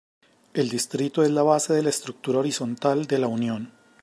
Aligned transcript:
El 0.55 0.67
distrito 0.69 1.21
es 1.21 1.29
la 1.29 1.43
base 1.43 1.73
de 1.75 1.83
la 1.83 1.89
estructura 1.91 2.39
horizontal 2.39 3.05
de 3.05 3.19
la 3.19 3.27
unión. 3.27 3.71